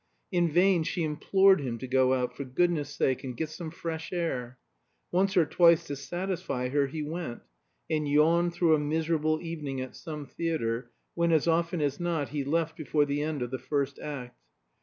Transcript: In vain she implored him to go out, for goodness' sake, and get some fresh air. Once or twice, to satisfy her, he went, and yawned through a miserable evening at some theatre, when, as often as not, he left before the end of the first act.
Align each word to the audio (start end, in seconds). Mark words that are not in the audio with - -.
In 0.31 0.49
vain 0.49 0.81
she 0.81 1.03
implored 1.03 1.61
him 1.61 1.77
to 1.77 1.87
go 1.87 2.15
out, 2.15 2.35
for 2.35 2.43
goodness' 2.43 2.89
sake, 2.89 3.23
and 3.23 3.37
get 3.37 3.49
some 3.49 3.69
fresh 3.69 4.11
air. 4.11 4.57
Once 5.11 5.37
or 5.37 5.45
twice, 5.45 5.85
to 5.85 5.95
satisfy 5.95 6.69
her, 6.69 6.87
he 6.87 7.03
went, 7.03 7.41
and 7.87 8.07
yawned 8.09 8.51
through 8.55 8.73
a 8.73 8.79
miserable 8.79 9.39
evening 9.43 9.79
at 9.79 9.95
some 9.95 10.25
theatre, 10.25 10.89
when, 11.13 11.31
as 11.31 11.47
often 11.47 11.81
as 11.81 11.99
not, 11.99 12.29
he 12.29 12.43
left 12.43 12.75
before 12.75 13.05
the 13.05 13.21
end 13.21 13.43
of 13.43 13.51
the 13.51 13.59
first 13.59 13.99
act. 13.99 14.35